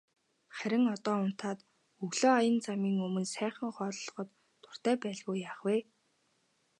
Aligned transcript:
Харин 0.59 0.83
одоо 0.93 1.15
унтаад 1.25 1.59
өглөө 2.03 2.31
аян 2.39 2.57
замын 2.65 2.95
өмнө 3.05 3.23
сайхан 3.35 3.69
хооллоход 3.75 4.27
дуртай 4.63 4.95
байлгүй 5.03 5.37
яах 5.49 5.59
вэ. 5.67 5.77